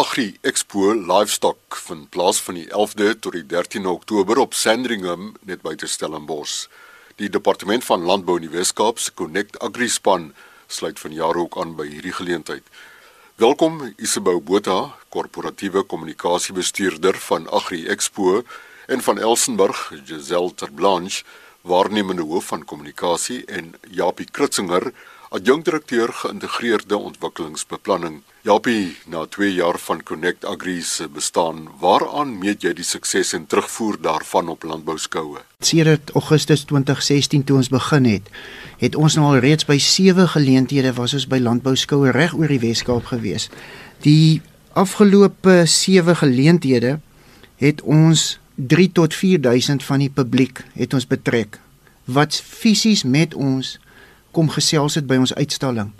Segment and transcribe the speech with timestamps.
[0.00, 5.60] Agri Expo Livestock vind plaas van die 11de tot die 13de Oktober op Sandringham net
[5.60, 6.70] buite Stellenbosch.
[7.20, 10.30] Die departement van landbou in die Weskaap se Connect Agri span
[10.72, 12.64] sluit vanjaar ook aan by hierdie geleentheid.
[13.36, 18.40] Welkom Isabel Botha, korporatiewe kommunikasiebestuurder van Agri Expo
[18.86, 21.26] en van Elsenburg, Giselle Terblanche,
[21.60, 24.94] waarnemende hoof van kommunikasie en Japie Kritzinger
[25.30, 28.16] adjunkdirekteur geïntegreerde ontwikkelingsbeplanning.
[28.42, 33.44] Japie, na 2 jaar van Connect Agri se bestaan, waaraan meet jy die sukses en
[33.46, 35.44] terugvoer daarvan op landbouskoue?
[35.62, 38.26] Sedert Augustus 2016 toe ons begin het,
[38.80, 42.62] het ons nou al reeds by 7 geleenthede was ons by landbouskoue reg oor die
[42.64, 43.46] Weskaap gewees.
[44.02, 44.42] Die
[44.74, 46.96] afgelope 7 geleenthede
[47.62, 51.60] het ons 3 tot 4000 van die publiek het ons betrek
[52.10, 53.76] wat fisies met ons
[54.30, 55.92] kom gesels het by ons uitstalling.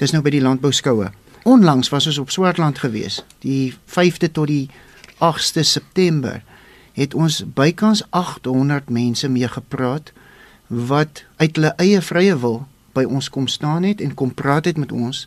[0.00, 1.10] Dis nou by die landbouskoue.
[1.48, 3.20] Onlangs was ons op Swartland gewees.
[3.44, 4.68] Die 5de tot die
[5.20, 6.42] 8ste September
[6.92, 10.12] het ons bykans 800 mense mee gepraat
[10.66, 12.62] wat uit hulle eie vrye wil
[12.94, 15.26] by ons kom staan het en kom praat het met ons.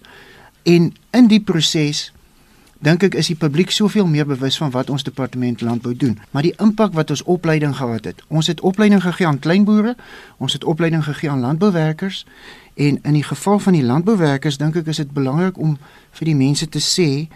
[0.63, 2.11] En in die proses
[2.83, 6.43] dink ek is die publiek soveel meer bewus van wat ons departement landbou doen, maar
[6.43, 8.23] die impak wat ons opleiding gehad het.
[8.27, 9.95] Ons het opleiding gegee aan kleinboere,
[10.37, 12.25] ons het opleiding gegee aan landbouwerkers
[12.75, 15.77] en in die geval van die landbouwerkers dink ek is dit belangrik om
[16.19, 17.27] vir die mense te sê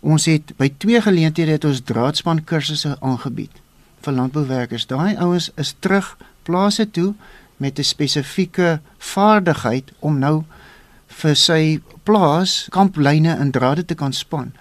[0.00, 3.62] ons het by twee geleenthede het ons draadspan kursusse aangebied
[4.02, 4.86] vir landbouwerkers.
[4.90, 7.14] Daai ouens is terug plase toe
[7.56, 10.44] met 'n spesifieke vaardigheid om nou
[11.06, 14.52] vir sy plaas kamplyne en drade te kan span.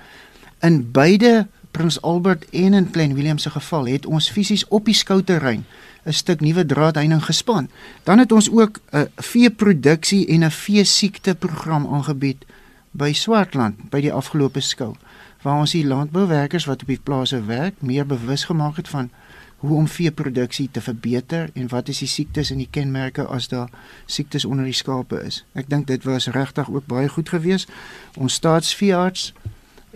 [0.65, 4.95] In beide Prins Albert en in Klein Willem se geval het ons fisies op die
[4.97, 5.65] skouterrein
[6.05, 7.69] 'n stuk nuwe draadheining gespan.
[8.03, 12.45] Dan het ons ook 'n veeproduksie en 'n veesiekte program aangebied
[12.91, 14.95] by Swartland by die afgelope skou
[15.41, 19.09] waar ons die landbouwerkers wat op die plase werk meer bewus gemaak het van
[19.57, 23.69] hoe om veeproduksie te verbeter en wat is die siektes en die kenmerke as daar
[24.05, 25.45] siektes onder die skape is.
[25.53, 27.69] Ek dink dit was regtig ook baie goed geweest.
[28.17, 29.33] Ons staatsveearts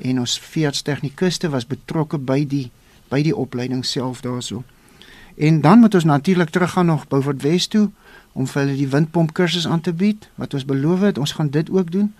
[0.01, 2.71] en ons veeartstegnikus was betrokke by die
[3.09, 4.63] by die opleiding self daarso.
[5.37, 7.89] En dan moet ons natuurlik teruggaan nog Beaufort Wes toe
[8.33, 11.49] om vir hulle die windpomp kursus aan te bied wat ons beloof het ons gaan
[11.49, 12.13] dit ook doen.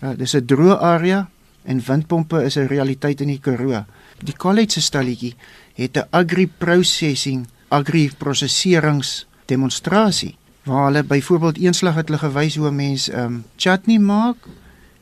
[0.00, 1.28] Uh, dis 'n droë area
[1.64, 3.84] en windpompe is 'n realiteit in die Karoo.
[4.22, 5.34] Die college se stalletjie
[5.74, 12.68] het 'n agri processing, agri prosesserings demonstrasie waar hulle byvoorbeeld eenslag het hulle gewys hoe
[12.68, 14.36] 'n mens ehm um, chutney maak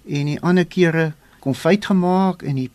[0.08, 1.12] en die ander kere
[1.46, 2.70] konfyt gemaak en die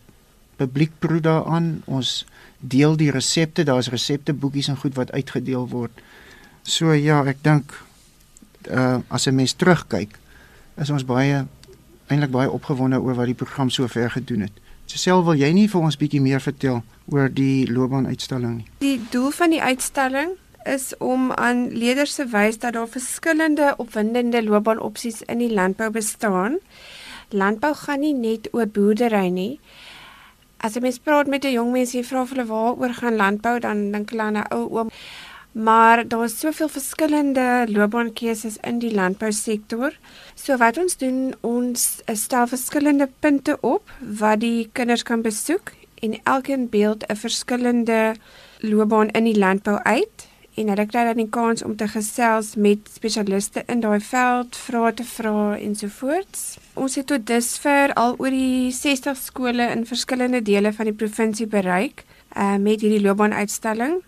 [0.60, 1.82] publiek proe daaraan.
[1.84, 2.22] Ons
[2.58, 6.02] deel die resepte, daar's resepteboekies en goed wat uitgedeel word.
[6.62, 7.74] So ja, ek dink
[8.70, 10.18] uh as 'n mens terugkyk,
[10.78, 11.46] is ons baie
[12.06, 14.52] eintlik baie opgewonde oor wat die program sover gedoen het.
[14.86, 18.66] Sesel, wil jy nie vir ons bietjie meer vertel oor die loopbaanuitstalling nie?
[18.78, 20.36] Die doel van die uitstalling
[20.68, 26.58] is om aan leerders te wys dat daar verskillende opwindende loopbaanopsies in die landbou bestaan
[27.32, 29.60] landbou gaan nie net oor boerdery nie.
[30.62, 33.58] As jy mens praat met 'n jong mens en jy vra hulle waaroor gaan landbou,
[33.60, 34.90] dan dink hulle aan 'n ou oom.
[35.52, 39.98] Maar daar is soveel verskillende loopbaankeuses in die landbousektor.
[40.34, 46.20] So wat ons doen, ons stel verskillende punte op wat die kinders kan besoek en
[46.24, 48.14] elkeen beeld 'n verskillende
[48.60, 52.90] loopbaan in die landbou uit en hulle kry dan die kans om te gesels met
[52.92, 56.44] spesialiste in daai veld, vrae te vra ensovoorts.
[56.74, 61.48] Ons het tot dusver al oor die 60 skole in verskillende dele van die provinsie
[61.48, 62.04] bereik
[62.36, 64.00] uh, met hierdie loopbaanuitstalling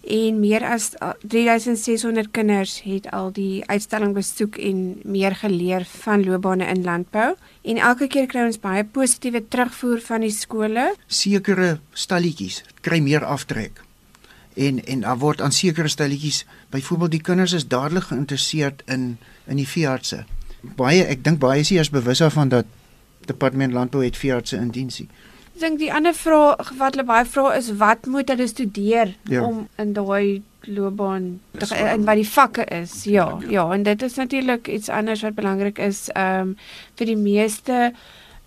[0.00, 0.94] en meer as
[1.28, 7.82] 3600 kinders het al die uitstalling besoek en meer geleer van loopbane in landbou en
[7.90, 10.88] elke keer kry ons baie positiewe terugvoer van die skole.
[11.06, 13.84] Sekere stalletjies kry meer aftrek
[14.54, 19.56] en en daar word aan sekere stelletjies byvoorbeeld die kinders is dadelik geïnteresseerd in in
[19.56, 20.24] die veeartse.
[20.60, 22.66] Baie ek dink baie is hier is bewus daarvan dat
[23.26, 25.08] departement landbou het veeartse in diensie.
[25.54, 29.42] Ek dink die ander vraag wat hulle baie vra is wat moet hulle studeer ja.
[29.44, 33.04] om in daai loopbaan te in wat die vakke is.
[33.04, 36.56] Ja, ja, en dit is natuurlik iets anders wat belangrik is ehm um,
[37.00, 37.92] vir die meeste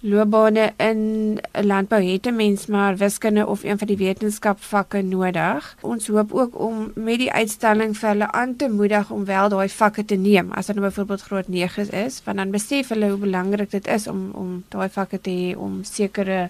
[0.04, 5.76] loopbane in landbou het 'n mens maar wiskunde of een van die wetenskapvakke nodig.
[5.82, 9.70] Ons hoop ook om met die uitstalling vir hulle aan te moedig om wel daai
[9.70, 10.52] vakke te neem.
[10.52, 14.08] As dit nou byvoorbeeld graad 9 is, want dan besef hulle hoe belangrik dit is
[14.08, 16.50] om om daai vakke te hê om sekere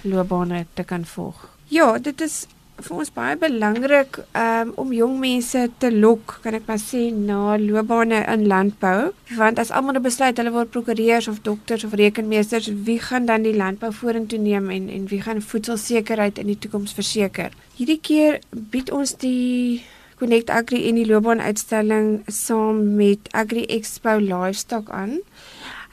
[0.00, 1.48] loopbane te kan volg.
[1.64, 2.46] Ja, dit is
[2.82, 7.56] vir ons baie belangrik um, om jong mense te lok, kan ek maar sê, na
[7.60, 12.70] loopbane in landbou, want as almal nou besluit hulle word prokureurs of dokters of rekenmeesters,
[12.88, 16.96] wie gaan dan die landbou vorentoe neem en en wie gaan voedselsekerheid in die toekoms
[16.98, 17.54] verseker?
[17.78, 19.84] Hierdie keer bied ons die
[20.18, 25.18] Connect Agri en die loopbaan uitstalling saam met Agri Expo Livestock aan.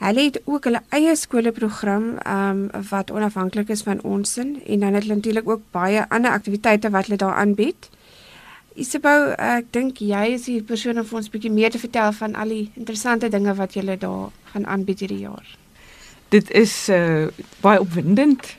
[0.02, 4.94] Hulle het ook hulle eie skoolprogram um wat onafhanklik is van ons in en dan
[4.94, 7.88] het hulle natuurlik ook baie ander aktiwiteite wat hulle daar aanbied.
[8.74, 12.54] Isabel, ek dink jy is die persoon om ons bietjie meer te vertel van al
[12.54, 15.46] die interessante dinge wat julle daar gaan aanbied hierdie jaar.
[16.34, 17.28] Dit is uh
[17.60, 18.56] baie opwindend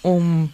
[0.00, 0.50] om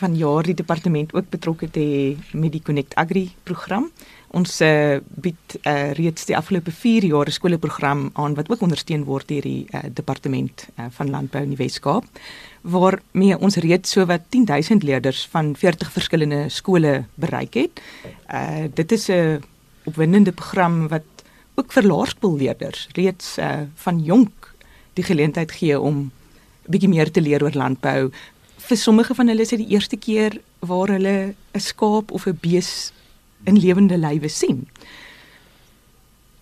[0.00, 3.90] van jaar die departement ook betrokke te hê met die Connect Agri program.
[4.28, 9.04] Ons uh, bied uh, reeds die afgelope 4 jaar 'n skoolprogram aan wat ook ondersteun
[9.04, 12.04] word deur die uh, departement uh, van landbou in die Wes-Kaap
[12.64, 17.80] waarmee ons reeds sowat 10000 leerders van 40 verskillende skole bereik het.
[18.32, 19.42] Uh dit is 'n
[19.84, 21.04] opwindende program wat
[21.54, 24.54] ook vir laerskoolleerders reeds uh van jonk
[24.94, 26.10] die geleentheid gee om
[26.66, 28.10] bietjie meer te leer oor landbou.
[28.56, 32.38] Vir sommige van hulle is dit die eerste keer waar hulle 'n skaap of 'n
[32.40, 32.92] bees
[33.44, 34.64] in lewende lywe sien.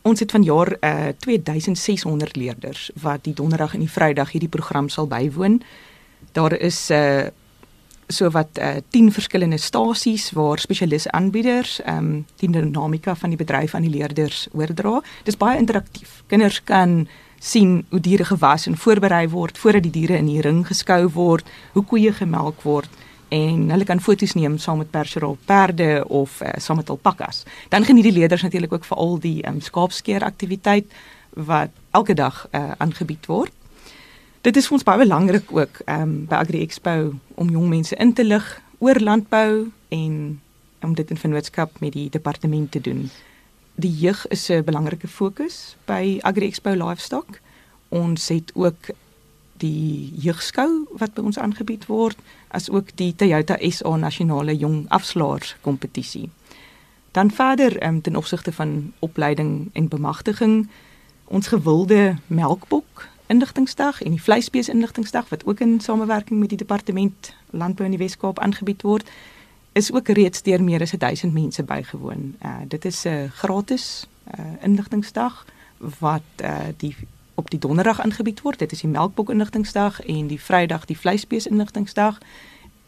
[0.03, 5.07] Ons het vanjaar uh, 2600 leerders wat die donderdag en die vrydag hierdie program sal
[5.07, 5.63] bywoon.
[6.33, 7.31] Daar is uh
[8.13, 13.39] so wat uh, 10 verskillende stasies waar spesialiste aanbieders ehm um, die dinamika van die
[13.39, 15.01] bedryf aan die leerders oordra.
[15.25, 16.23] Dis baie interaktief.
[16.27, 17.09] Kinders kan
[17.39, 21.49] sien hoe diere gewas en voorberei word voordat die diere in die ring geskou word,
[21.73, 22.91] hoe koeie gemelk word
[23.33, 27.43] en hulle kan foto's neem saam met perserol perde of uh, saam met alpakas.
[27.73, 30.93] Dan geniet die leerders natuurlik ook veral die um, skaapskeer aktiwiteit
[31.49, 33.53] wat elke dag uh, aangebied word.
[34.45, 38.13] Dit is vir ons baie belangrik ook um, by Agri Expo om jong mense in
[38.13, 38.47] te lig
[38.83, 40.17] oor landbou en
[40.83, 43.07] om dit in vennootskap met die departement te doen.
[43.81, 47.41] Die jeug is 'n belangrike fokus by Agri Expo Livestock.
[47.89, 48.93] Ons het ook
[49.63, 52.19] die jeugskou wat by ons aangebied word
[52.53, 56.29] as ook die Toyota SA nasionale jong afslaers kompetisie.
[57.13, 60.69] Dan verder um, ten opsigte van opleiding en bemagtiging
[61.33, 67.33] ons gewilde melkbok inligtingsdag en die vleisbees inligtingsdag wat ook in samewerking met die departement
[67.51, 69.09] landbou in die Wes-Kaap aangebied word
[69.73, 72.35] is ook reeds deur meer as 1000 mense bygewoon.
[72.45, 74.07] Uh, dit is 'n uh, gratis
[74.39, 75.47] uh, inligtingsdag
[75.99, 76.97] wat uh, die
[77.43, 78.59] op die donderdag aangebied word.
[78.59, 82.21] Dit is die melkbok inligtingsdag en die Vrydag die vleisbees inligtingsdag.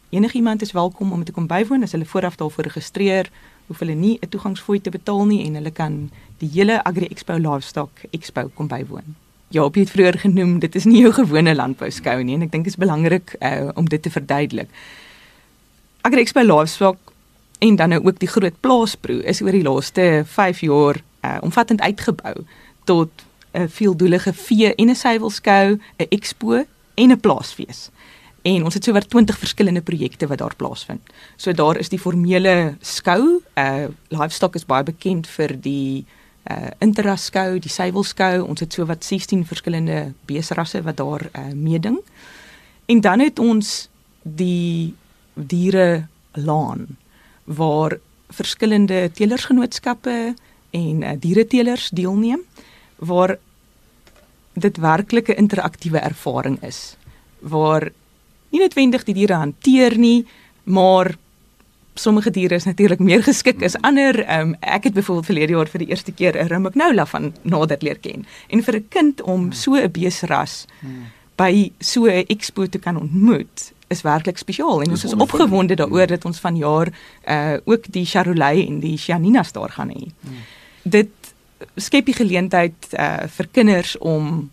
[0.09, 3.29] Enigiemand is welkom om te kom bywoon as hulle vooraf daarvoor registreer.
[3.67, 7.35] Hoef hulle nie 'n toegangsfooi te betaal nie en hulle kan die hele Agri Expo
[7.37, 9.15] Livestock Expo kom bywoon.
[9.47, 12.51] Ja, op het vroeër genoem, dit is nie jou gewone landbou skou nie en ek
[12.51, 14.69] dink dit is belangrik uh, om dit te verduidelik.
[16.01, 16.97] Agri Expo Livestock
[17.59, 21.81] en dan nou ook die groot plaasproe is oor die laaste 5 jaar uh, omvattend
[21.81, 22.45] uitgebou
[22.83, 23.24] tot
[23.55, 27.89] 'n veeldoelige vee en 'n suiwelskou, 'n expo en 'n plaasfees.
[28.41, 31.01] En ons het sowaar 20 verskillende projekte wat daar plaasvind.
[31.35, 36.05] So daar is die formele skou, uh livestock is baie bekend vir die
[36.49, 38.43] uh interraskou, die suiwelskou.
[38.45, 41.99] Ons het sowat 16 verskillende beesrasse wat daar uh meeding.
[42.85, 43.89] En dan het ons
[44.21, 44.93] die
[45.33, 46.97] diere laan
[47.43, 47.97] waar
[48.29, 50.33] verskillende teelersgenootskappe
[50.69, 52.41] en uh, diereteelers deelneem
[52.97, 53.37] waar
[54.53, 56.97] dit werklik 'n interaktiewe ervaring is
[57.39, 57.91] waar
[58.49, 60.25] nie noodwendig die diere hanteer nie,
[60.63, 61.15] maar
[61.93, 64.17] sommige diere is natuurlik meer geskik as ander.
[64.39, 67.99] Um, ek het byvoorbeeld verlede jaar vir die eerste keer 'n Rimagnola van nader leer
[67.99, 68.25] ken.
[68.47, 70.65] En vir 'n kind om so 'n beesras
[71.35, 76.07] by so 'n expo te kan ontmoet is werklik spesiaal en ons is opgewonde daaroor
[76.07, 76.87] dat ons vanjaar
[77.27, 80.07] uh ook die Charolais en die Chianinas daar gaan hê.
[80.21, 80.43] Hmm.
[80.83, 81.34] Dit
[81.75, 84.51] skep die geleentheid uh vir kinders om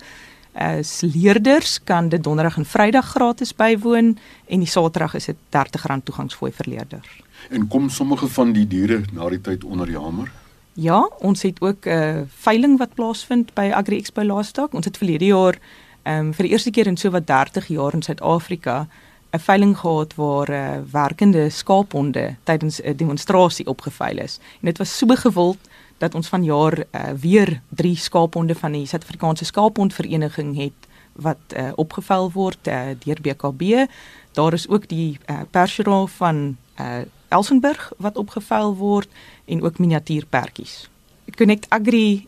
[0.52, 6.04] As leerders kan dit donderdag en vrydag gratis bywoon en die saterdag is dit R30
[6.04, 7.22] toegangsfooi vir leerders.
[7.50, 10.32] En kom sommige van die diere na die tyd onder die hamer?
[10.74, 14.74] Ja, ons het ook 'n uh, veiling wat plaasvind by Agri Expo Livestock.
[14.74, 15.60] Ons het verlede jaar
[16.04, 18.88] ehm um, vir die eerste keer in so wat 30 jaar in Suid-Afrika
[19.32, 24.40] 'n veiling gehad waar uh, werkende skaaphonde tydens 'n demonstrasie opgeveil is.
[24.62, 25.58] En dit was so gewild
[25.98, 32.32] dat ons vanjaar uh, weer 3 skaaphonde van die Suid-Afrikaanse Skaaphondvereniging het wat uh, opgeveil
[32.32, 33.86] word uh, deur BKB.
[34.32, 36.86] Daar is ook die uh, perseraal van uh,
[37.28, 39.10] Elsenburg wat opgeveil word
[39.46, 40.90] en ook miniatuurpertjies.
[41.36, 42.28] Connect Agri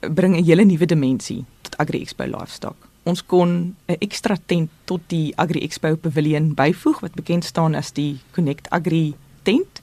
[0.00, 2.89] bring 'n hele nuwe dimensie tot Agri Expo Livestock.
[3.04, 7.92] Ons kon 'n ekstra tent tot die Agri Expo Pavilion byvoeg wat bekend staan as
[7.92, 9.80] die Connect Agri tent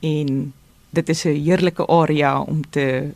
[0.00, 0.52] en
[0.90, 3.12] dit is 'n heerlike area om te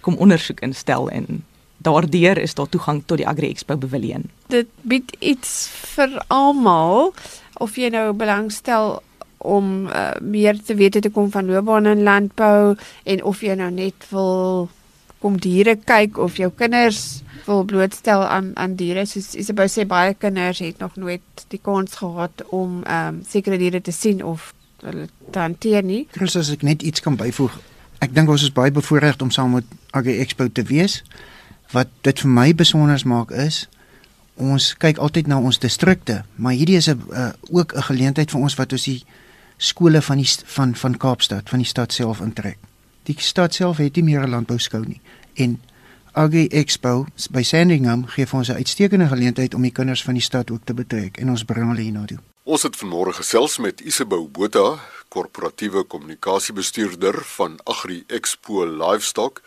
[0.00, 1.44] kom ondersoek instel en
[1.76, 4.24] daardeur is daar toegang tot die Agri Expo Pavilion.
[4.48, 7.14] Dit bied iets vir almal
[7.54, 9.02] of jy nou belangstel
[9.42, 13.70] om uh, meer te weet te kom van loopbaan in landbou en of jy nou
[13.70, 14.68] net wil
[15.22, 20.14] kom diere kyk of jou kinders wil blootstel aan aan diere soos Isabel sê baie
[20.14, 24.52] kinders het nog nooit die kans gehad om ehm um, sekere diere te sien of
[24.82, 26.06] hulle te hanteer nie.
[26.12, 27.54] Chris as ek net iets kan byvoeg.
[28.02, 31.02] Ek dink ons is baie bevoorreg om saam met Agri Expo te wees.
[31.72, 33.66] Wat dit vir my besonder maak is
[34.42, 38.40] ons kyk altyd na ons distrikte, maar hierdie is 'n uh, ook 'n geleentheid vir
[38.40, 39.04] ons wat ons die
[39.58, 42.58] skole van die van van Kaapstad, van die stad self intrek.
[43.02, 45.00] Die stad self het nie meer 'n landbouskou nie
[45.34, 45.60] en
[46.12, 50.22] Agri Expo by Sandringham gee vir ons 'n uitstekende geleentheid om die kinders van die
[50.22, 52.18] stad ook te betrek en ons bring hulle hiernatoe.
[52.44, 54.78] Ons het vanmôre gesels met Isabel Botha,
[55.08, 59.42] korporatiewe kommunikasiebestuurder van Agri Expo Livestock,